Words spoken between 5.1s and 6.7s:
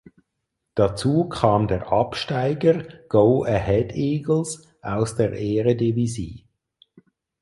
der Eredivisie.